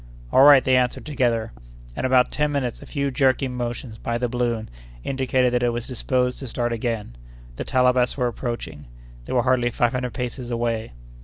[0.31, 1.51] "All right!" they answered together.
[1.95, 4.67] In about ten minutes a few jerking motions by the balloon
[5.03, 7.15] indicated that it was disposed to start again.
[7.57, 8.87] The Talabas were approaching.
[9.25, 10.93] They were hardly five hundred paces away.